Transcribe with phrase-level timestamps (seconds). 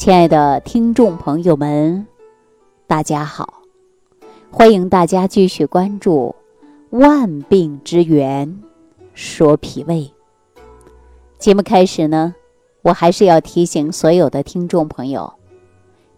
[0.00, 2.06] 亲爱的听众朋友们，
[2.86, 3.60] 大家好！
[4.50, 6.34] 欢迎大家继续关注
[6.98, 8.62] 《万病之源
[9.12, 10.10] 说脾胃》
[11.36, 11.60] 节目。
[11.60, 12.34] 开始呢，
[12.80, 15.34] 我还是要提醒所有的听众朋友，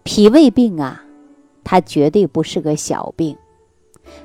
[0.04, 1.02] 脾胃病啊，
[1.64, 3.36] 它绝对不是个小病。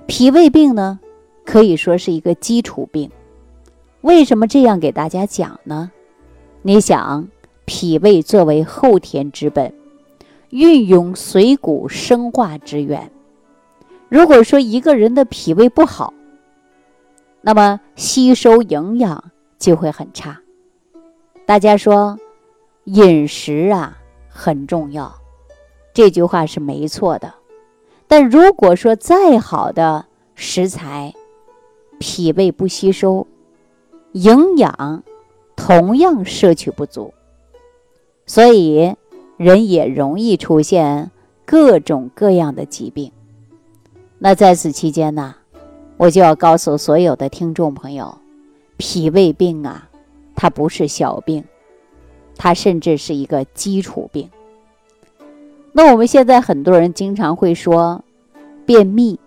[0.06, 1.00] 脾胃病呢，
[1.44, 3.10] 可以说是一个基础病。
[4.02, 5.92] 为什么这样给大家讲呢？
[6.62, 7.28] 你想。
[7.68, 9.74] 脾胃作为后天之本，
[10.52, 13.12] 运用水谷生化之源。
[14.08, 16.14] 如果说一个人的脾胃不好，
[17.42, 20.40] 那么吸收营养就会很差。
[21.46, 22.18] 大家说，
[22.86, 23.98] 饮食啊
[24.30, 25.14] 很重要，
[25.94, 27.34] 这句话是没错的。
[28.08, 31.14] 但如果说再好的食材，
[32.00, 33.28] 脾胃不吸收，
[34.14, 35.04] 营养
[35.58, 37.14] 同样摄取不足。
[38.28, 38.94] 所以，
[39.38, 41.10] 人也容易出现
[41.46, 43.12] 各种各样的疾病。
[44.20, 45.34] 那在此期间呢，
[45.96, 48.18] 我就要告诉所有的听众朋友，
[48.76, 49.90] 脾胃病啊，
[50.36, 51.44] 它不是小病，
[52.36, 54.30] 它甚至是一个基础病。
[55.72, 58.04] 那我们现在很多人经常会说
[58.66, 59.18] 便秘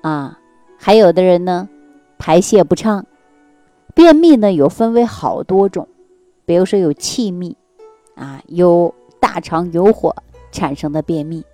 [0.00, 0.38] 啊，
[0.78, 1.68] 还有的人呢
[2.16, 3.04] 排泄不畅。
[3.94, 5.86] 便秘呢有分为好多种，
[6.46, 7.56] 比如说有气秘。
[8.16, 10.16] 啊，有大肠有火
[10.50, 11.44] 产生的便秘，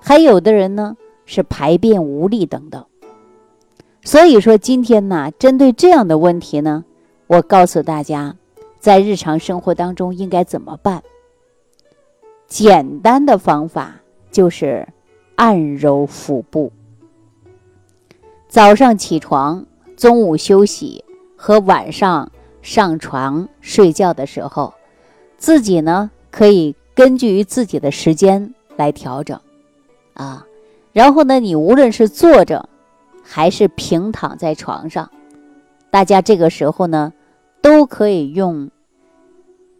[0.00, 2.84] 还有的人呢是排便无力等等。
[4.02, 6.84] 所以说今天呢，针对这样的问题呢，
[7.26, 8.36] 我告诉大家，
[8.78, 11.02] 在日常生活当中应该怎么办？
[12.46, 13.96] 简单的方法
[14.30, 14.86] 就是
[15.36, 16.70] 按揉腹部。
[18.46, 19.64] 早上起床、
[19.96, 21.02] 中午休息
[21.34, 24.74] 和晚上上床睡觉的时候。
[25.44, 29.38] 自己呢，可以根据于自己的时间来调整，
[30.14, 30.46] 啊，
[30.94, 32.66] 然后呢，你无论是坐着，
[33.22, 35.10] 还是平躺在床上，
[35.90, 37.12] 大家这个时候呢，
[37.60, 38.70] 都可以用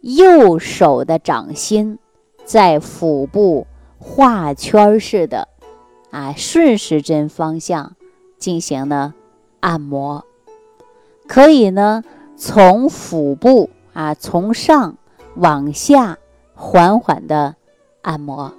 [0.01, 1.97] 右手的掌心
[2.43, 3.65] 在腹部
[3.97, 5.47] 画圈似的，
[6.11, 7.95] 啊，顺时针方向
[8.37, 9.15] 进行呢
[9.61, 10.23] 按摩，
[11.25, 12.03] 可以呢
[12.35, 14.97] 从腹部啊从上。
[15.35, 16.17] 往下
[16.53, 17.55] 缓缓的
[18.01, 18.53] 按摩，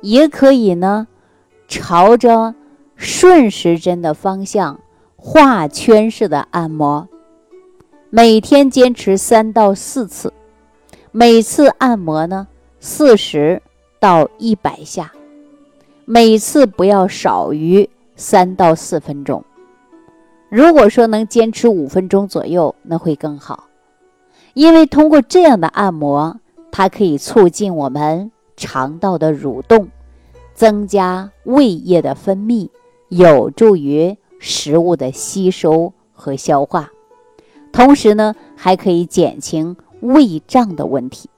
[0.00, 1.06] 也可以呢，
[1.68, 2.54] 朝着
[2.96, 4.80] 顺时针的方向
[5.16, 7.08] 画圈式的按摩。
[8.10, 10.32] 每天坚持三到四次，
[11.12, 12.46] 每次按摩呢
[12.78, 13.60] 四十
[13.98, 15.12] 到一百下，
[16.04, 19.44] 每次不要少于三到四分钟。
[20.48, 23.64] 如果说能坚持五分钟左右，那会更好。
[24.56, 26.40] 因为通过这样的按摩，
[26.72, 29.88] 它可以促进我们肠道的蠕动，
[30.54, 32.70] 增加胃液的分泌，
[33.10, 36.88] 有助于食物的吸收和消化。
[37.70, 41.28] 同时呢，还可以减轻胃胀的问题。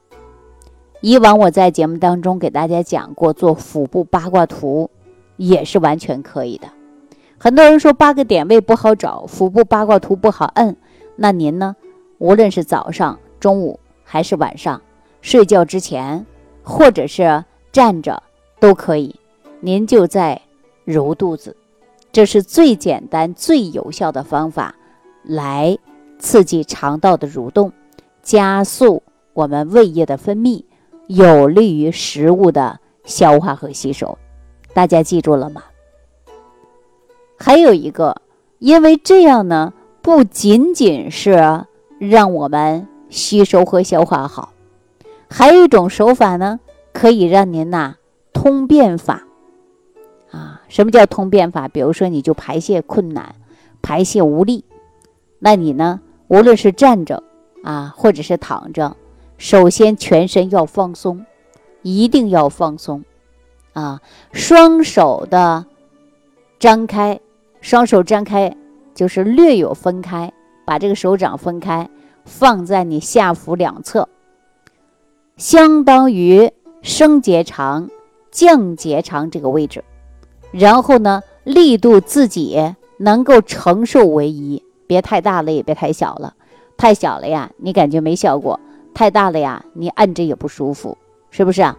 [1.00, 4.88] 以往我在节目当中给大家讲过，做腹部八卦图
[5.36, 6.68] 也是完全可以的。
[7.36, 10.76] 很多人说八个点位不好找，腹部八卦图不好摁，
[11.16, 11.74] 那您呢？
[12.18, 14.80] 无论是早上、中午还是晚上，
[15.22, 16.26] 睡觉之前，
[16.62, 18.20] 或者是站着
[18.58, 19.14] 都可以。
[19.60, 20.40] 您就在
[20.84, 21.56] 揉肚子，
[22.10, 24.74] 这是最简单、最有效的方法，
[25.22, 25.78] 来
[26.18, 27.72] 刺激肠道的蠕动，
[28.20, 29.02] 加速
[29.32, 30.64] 我们胃液的分泌，
[31.06, 34.18] 有利于食物的消化和吸收。
[34.74, 35.62] 大家记住了吗？
[37.36, 38.20] 还有一个，
[38.58, 41.64] 因为这样呢，不仅仅是。
[41.98, 44.52] 让我们吸收和消化好，
[45.28, 46.60] 还有一种手法呢，
[46.92, 47.96] 可以让您呐
[48.32, 49.24] 通便法
[50.30, 50.62] 啊。
[50.68, 51.66] 什么叫通便法？
[51.68, 53.34] 比如说，你就排泄困难、
[53.82, 54.64] 排泄无力，
[55.38, 57.22] 那你呢，无论是站着
[57.64, 58.96] 啊，或者是躺着，
[59.36, 61.24] 首先全身要放松，
[61.82, 63.02] 一定要放松
[63.72, 64.00] 啊。
[64.32, 65.64] 双手的
[66.58, 67.18] 张开，
[67.60, 68.54] 双手张开
[68.94, 70.32] 就是略有分开。
[70.68, 71.88] 把这个手掌分开，
[72.26, 74.06] 放在你下腹两侧，
[75.38, 77.88] 相当于升结肠、
[78.30, 79.82] 降结肠这个位置。
[80.52, 86.34] 然后呢，力度自己能够承受为宜，别太大了，也别太小了。
[86.76, 88.60] 太小了呀，你感觉没效果；
[88.92, 90.98] 太大了呀，你按着也不舒服，
[91.30, 91.78] 是不是啊？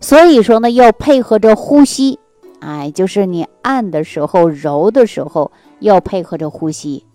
[0.00, 2.18] 所以说呢，要配合着呼吸，
[2.60, 5.50] 哎，就是你按的时候、揉的时候
[5.80, 7.06] 要配合着呼吸。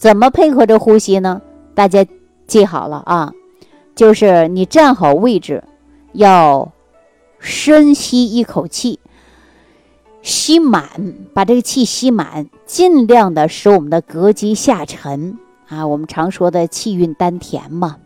[0.00, 1.42] 怎么配合着呼吸呢？
[1.74, 2.06] 大家
[2.46, 3.34] 记好了啊，
[3.94, 5.62] 就是你站好位置，
[6.14, 6.72] 要
[7.38, 8.98] 深吸一口气，
[10.22, 10.88] 吸满，
[11.34, 15.36] 把这个气吸满，尽量的使我们的膈肌下沉
[15.68, 15.86] 啊。
[15.86, 17.98] 我们常说的气运丹田嘛，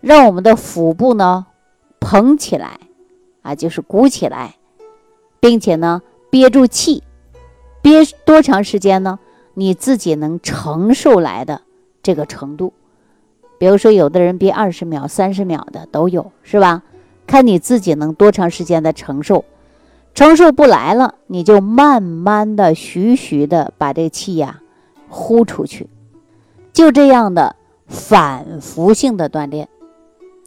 [0.00, 1.44] 让我们的腹部呢
[2.00, 2.80] 膨起来
[3.42, 4.54] 啊，就是鼓起来，
[5.40, 7.02] 并且呢憋住气，
[7.82, 9.18] 憋多长时间呢？
[9.58, 11.62] 你自己能承受来的
[12.00, 12.72] 这个程度。
[13.58, 16.84] 比如说，有的人憋二十秒、三十秒的都有，是吧？
[17.26, 19.44] 看你自己能多长时间的承受，
[20.14, 24.60] 承受不来了，你就慢慢的、徐徐的把这气呀
[25.08, 25.88] 呼出去，
[26.72, 27.56] 就这样的
[27.88, 29.68] 反复性的锻炼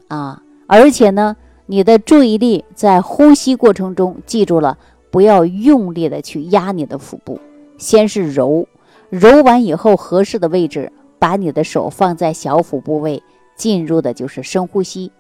[0.07, 0.41] 啊！
[0.67, 1.35] 而且呢，
[1.65, 4.77] 你的注意力在呼吸过程中，记住了，
[5.11, 7.41] 不要用力的去压你的腹部，
[7.77, 8.65] 先是揉，
[9.11, 10.91] 揉完以后合适的位置。
[11.19, 13.21] 把你的手放在小腹部位，
[13.55, 15.11] 进入的就是深呼吸。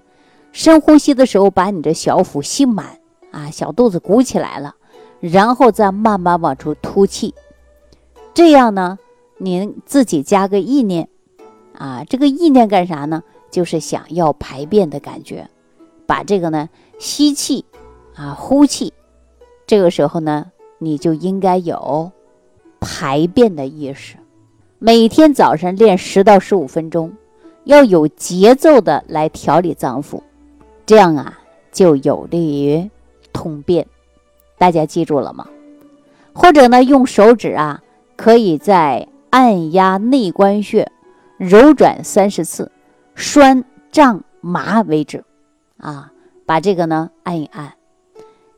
[0.51, 2.97] 深呼吸的时候，把你的小腹吸满
[3.29, 4.73] 啊，小肚子鼓起来了，
[5.19, 7.35] 然后再慢慢往出吐气。
[8.33, 8.97] 这样呢，
[9.37, 11.07] 您自己加个意念
[11.77, 13.21] 啊，这个意念干啥呢？
[13.51, 15.47] 就是想要排便的感觉。
[16.07, 16.67] 把这个呢，
[16.97, 17.63] 吸气
[18.15, 18.91] 啊，呼气，
[19.67, 20.47] 这个时候呢，
[20.79, 22.11] 你就应该有
[22.81, 24.17] 排便的意识。
[24.79, 27.13] 每天早上练十到十五分钟，
[27.63, 30.21] 要有节奏的来调理脏腑，
[30.85, 31.39] 这样啊
[31.71, 32.89] 就有利于
[33.31, 33.87] 通便。
[34.57, 35.47] 大家记住了吗？
[36.33, 37.83] 或者呢，用手指啊，
[38.15, 40.91] 可以在按压内关穴，
[41.37, 42.71] 揉转三十次，
[43.15, 45.23] 酸胀麻为止，
[45.77, 46.11] 啊，
[46.45, 47.73] 把这个呢按一按。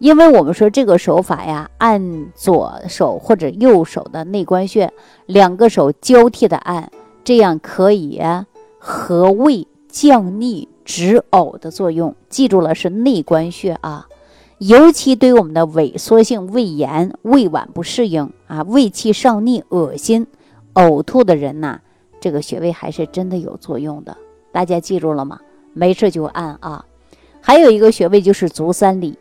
[0.03, 4.91] 因为我们说这个手法呀，按左手或者右手的内关穴，
[5.27, 6.91] 两个手交替的按，
[7.23, 8.21] 这样可以
[8.77, 12.13] 和胃降逆止呕的作用。
[12.27, 14.05] 记住了，是内关穴啊。
[14.57, 20.27] 尤其对我们的萎缩性胃炎、胃脘不适应啊、胃气上逆、恶心、
[20.73, 21.79] 呕吐的人呐，
[22.19, 24.17] 这个穴位还是真的有作用的。
[24.51, 25.39] 大家记住了吗？
[25.71, 26.83] 没事就按啊。
[27.39, 29.17] 还有一个穴位就是足三里。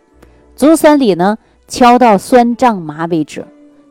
[0.54, 3.46] 足三里呢，敲到酸胀麻为止，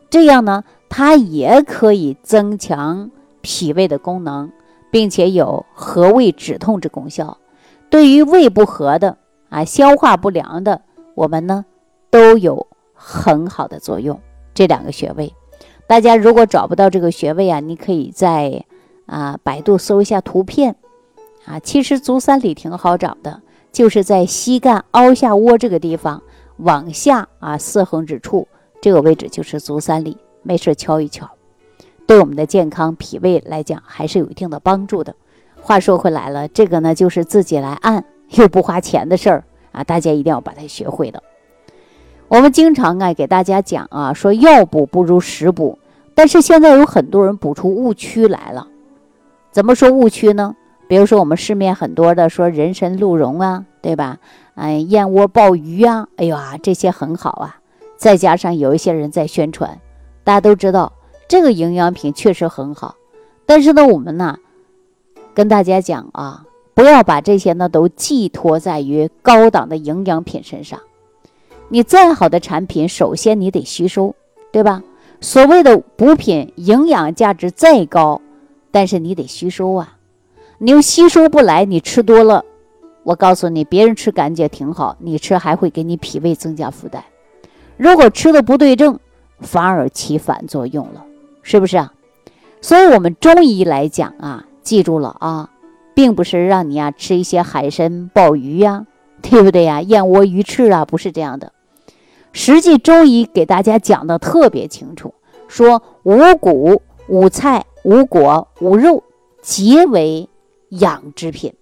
[0.08, 3.10] 这样呢，它也可以增强
[3.40, 4.50] 脾胃的功能，
[4.90, 7.38] 并且有和胃止痛之功效。
[7.90, 9.18] 对于胃不和的
[9.50, 10.80] 啊，消化不良的，
[11.14, 11.64] 我们呢
[12.10, 14.18] 都有很好的作用。
[14.54, 15.34] 这两个穴位，
[15.86, 18.64] 大家如果找不到这个穴位啊，你可以在
[19.06, 20.76] 啊百度搜一下图片
[21.44, 21.58] 啊。
[21.58, 23.42] 其实足三里挺好找的，
[23.72, 26.22] 就是在膝盖凹下窝这个地方。
[26.62, 28.48] 往下啊，四横指处
[28.80, 31.28] 这个位置就是足三里，没事敲一敲，
[32.06, 35.14] 对我们的健康脾胃来讲还是有一定的帮助的。
[35.60, 41.22] 话说回来了，这个呢就是自己来按又不花钱的事儿啊，大家一定要把它学会的。
[42.28, 45.78] 我们经常啊给大家讲啊，说药补不如食补，
[46.14, 48.68] 但是现在有很多人补出误区来了。
[49.50, 50.56] 怎么说误区呢？
[50.92, 54.18] 比如说我们市面很多的说人参鹿茸啊，对吧？
[54.56, 57.56] 哎，燕窝鲍鱼呀，哎呦啊，这些很好啊。
[57.96, 59.80] 再加上有一些人在宣传，
[60.22, 60.92] 大家都知道
[61.26, 62.96] 这个营养品确实很好。
[63.46, 64.36] 但是呢，我们呢
[65.32, 66.44] 跟大家讲啊，
[66.74, 70.78] 不要把这些呢都寄托在于高档的营养品身上。
[71.70, 74.14] 你再好的产品，首先你得吸收，
[74.52, 74.82] 对吧？
[75.22, 78.20] 所谓的补品，营养价值再高，
[78.70, 79.96] 但是你得吸收啊。
[80.64, 82.44] 你又吸收不来，你吃多了。
[83.02, 87.02] 我告诉你，别人吃感觉挺好，你吃还会给你脾胃增加负担。
[87.76, 89.00] 如果吃的不对症，
[89.40, 91.04] 反而起反作用了，
[91.42, 91.92] 是不是啊？
[92.60, 95.50] 所以，我们中医来讲啊，记住了啊，
[95.94, 98.86] 并不是让你啊吃一些海参、鲍鱼呀，
[99.20, 99.82] 对不对呀？
[99.82, 101.50] 燕窝、鱼翅啊，不是这样的。
[102.30, 105.12] 实际中医给大家讲的特别清楚，
[105.48, 109.02] 说五谷、五菜、五果、五肉
[109.42, 110.28] 皆为
[110.80, 111.54] 养之品。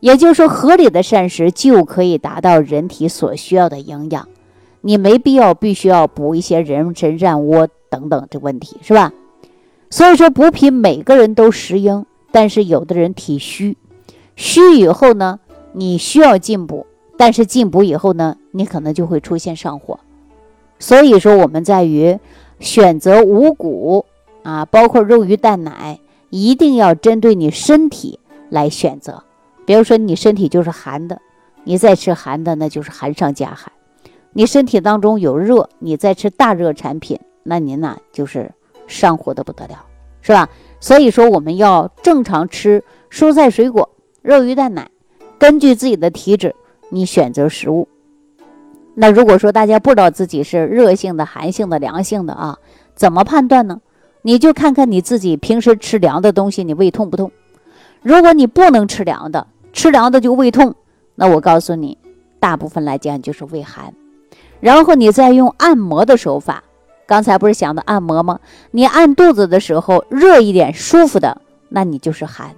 [0.00, 4.28] 也就是说，合理的膳食就可以达到人体所需要的营养，
[4.80, 9.12] 你没必要必须要补一些人参、燕窝等等这问题，是吧？
[9.90, 13.76] 所以说补品每个人都适应，但是有的人体虚，
[14.36, 15.40] 虚以后呢，
[15.72, 16.86] 你需要进补，
[17.18, 19.98] 但是进补以后呢，你可能就会出现上火。
[20.78, 22.18] 所以说，我们在于
[22.60, 24.06] 选择五谷
[24.44, 25.98] 啊，包括肉、鱼、蛋、奶，
[26.30, 28.19] 一定要针对你身体
[28.50, 29.24] 来选择。
[29.64, 31.20] 比如说你身体就是寒的，
[31.64, 33.72] 你再吃寒的，那就是寒上加寒；
[34.32, 38.50] 你身体当中有热，你再吃大热产品，那您呢就是
[38.86, 39.84] 上火的不得了，
[40.20, 40.48] 是吧？
[40.80, 43.88] 所以说我们要正常吃蔬菜水果、
[44.22, 44.90] 肉鱼蛋奶，
[45.38, 46.54] 根据自己的体质
[46.88, 47.86] 你选择食物。
[48.94, 52.58] 那如果说大家不知道自己是热性的、寒性的、凉性的啊，
[52.94, 53.80] 怎么判断呢？
[54.22, 57.30] 你就看看你自己平时吃凉的东西，你胃痛不痛？
[58.02, 60.74] 如果你不能吃凉的，吃凉的就胃痛，
[61.14, 61.98] 那我告诉你，
[62.38, 63.94] 大部分来讲就是胃寒。
[64.60, 66.64] 然后你再用按摩的手法，
[67.06, 68.40] 刚才不是讲的按摩吗？
[68.70, 72.54] 你按肚子的时候热一点、舒服的，那你就是寒。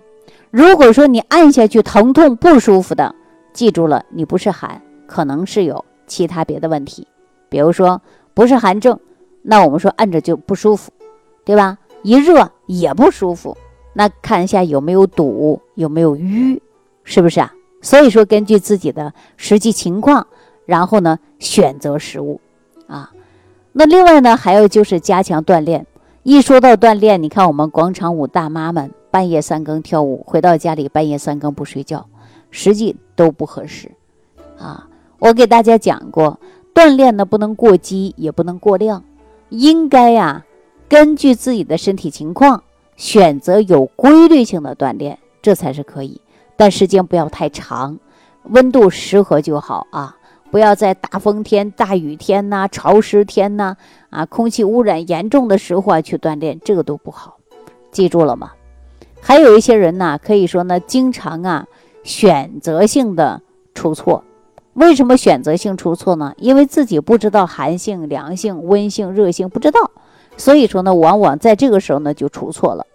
[0.50, 3.14] 如果说你按下去疼痛不舒服的，
[3.52, 5.84] 记住了，你不是寒，可能是有。
[6.04, 7.06] 其他别的问题，
[7.48, 8.02] 比如说
[8.34, 8.98] 不是寒症，
[9.40, 10.92] 那我们说按着就不舒服，
[11.42, 11.78] 对吧？
[12.02, 13.56] 一热也不舒服，
[13.92, 16.60] 那看一下有没有堵，有没有瘀，
[17.04, 17.52] 是不是啊？
[17.80, 20.26] 所以说根据自己的实际情况，
[20.66, 22.40] 然后呢选择食物
[22.86, 23.10] 啊。
[23.72, 25.86] 那另外呢还有就是加强锻炼。
[26.22, 32.06] 一说到锻炼，你看我们广场舞大妈们半夜三更跳舞，回到家里半夜三更不睡觉，
[32.52, 33.90] 实际都不合适
[34.56, 34.86] 啊。
[35.18, 36.38] 我给大家讲过，
[36.72, 39.02] 锻炼呢不能过激，也不能过量，
[39.48, 40.44] 应该呀
[40.88, 42.62] 根据自己的身体情况
[42.96, 46.20] 选择有规律性的锻炼，这才是可以。
[46.56, 47.98] 但时间不要太长，
[48.44, 50.16] 温度适合就好啊！
[50.50, 53.74] 不要在大风天、大雨天呐、潮湿天呐
[54.10, 57.38] 啊，空气污染严重的时候啊去锻炼，这个都不好。
[57.90, 58.52] 记住了吗？
[59.20, 61.66] 还有一些人呢，可以说呢，经常啊
[62.04, 63.40] 选择性的
[63.74, 64.24] 出错。
[64.74, 66.34] 为什么选择性出错呢？
[66.36, 69.90] 因为自己不知道寒性、凉性、温性、热性，不知道，
[70.36, 72.86] 所以说呢，往往在这个时候呢就出错了。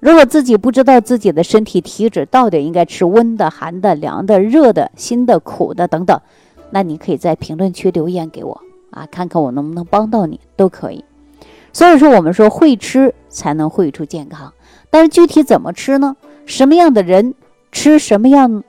[0.00, 6.20] 如果自己不知道自己的身体体质到底应该吃温的、寒的、凉的、热的、辛的、苦的等等，
[6.70, 11.04] 那你可以在评论区留言给我啊，看看我能不能帮到你，都可以。
[11.72, 14.52] 所以说，我们说会吃才能会出健康，
[14.90, 16.16] 但是具体怎么吃呢？
[16.46, 17.34] 什么样的人
[17.70, 18.64] 吃什么样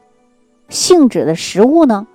[0.69, 2.05] 性质的食物呢？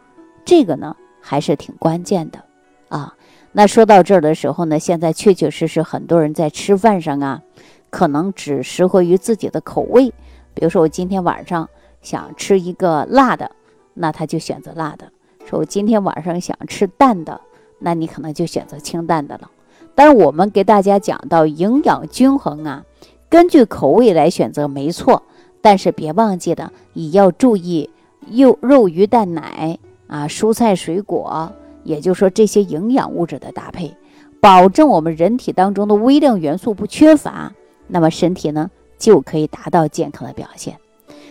[0.45, 2.45] 这个呢还是挺关键的
[2.89, 3.16] 啊。
[3.59, 7.41] 那说到这儿的时候呢，现在确确实实很多人在吃饭上啊，
[7.89, 10.13] 可能只适合于自己的口味。
[10.53, 11.67] 比如说我今天晚上
[12.03, 13.51] 想吃一个辣的，
[13.95, 15.07] 那他就选择辣的；
[15.47, 17.41] 说我今天晚上想吃淡的，
[17.79, 19.51] 那你可能就选择清淡的了。
[19.95, 22.85] 但是我们给大家讲到营养均衡啊，
[23.31, 25.23] 根据口味来选择没错，
[25.63, 27.89] 但是别忘记了也要注意
[28.31, 29.79] 肉肉鱼蛋奶。
[30.09, 31.51] 啊，蔬菜水果，
[31.87, 33.97] 也就是说这些营养物质的搭配，
[34.41, 37.53] 保证我们人体当中的微量元素不缺乏，
[37.87, 40.77] 那么身体呢就可以达到健康的表现。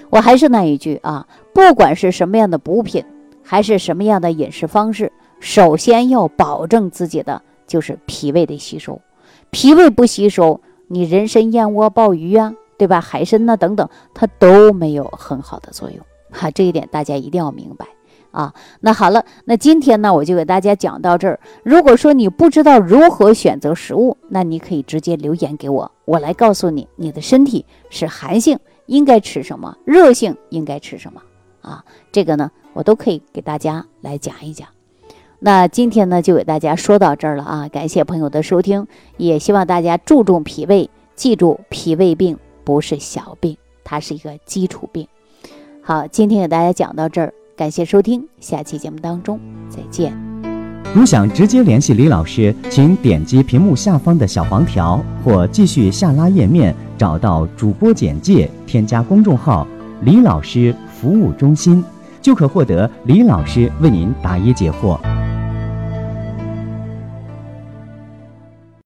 [0.10, 3.04] 我还是那一句啊，不管是什么样的补品，
[3.44, 9.02] 还是什么样的饮食方式，首先要保证自己的就是脾胃的吸收。
[9.50, 13.02] 脾胃不吸收，你人参、燕窝、鲍鱼啊，对吧？
[13.02, 16.00] 海参呐等等，它都没有很好的作用。
[16.32, 17.86] 哈，这一点大家一定要明白。
[18.36, 21.40] 啊，那好了，那今天呢，我就给大家讲到这儿。
[21.64, 31.22] 如果说你不知道如何选择食物，那你可以直接留言给我，我来告诉你，你的身体是寒性应该吃什么，热性应该吃什么
[31.62, 31.86] 啊？
[32.12, 34.68] 这个呢，我都可以给大家来讲一讲。
[35.40, 45.08] 那今天呢，就给大家说到这儿了啊，感谢朋友的收听，也希望大家注重脾胃，记住脾胃病不是小病，它是一个基础病。
[45.82, 47.34] 好，今天给大家讲到这儿。
[47.58, 50.14] 感谢收听，下期节目当中再见。
[50.94, 59.66] 如想直接联系李老师，请点击屏幕下方的小黄条，或继续下拉页面找到主播简介，添加公众号
[60.04, 61.82] “李老师服务中心”，
[62.22, 65.00] 就可获得李老师为您答疑解惑。